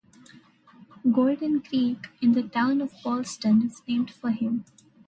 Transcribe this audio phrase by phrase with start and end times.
[1.11, 4.65] Gordon Creek, in the Town of Ballston, is named for him.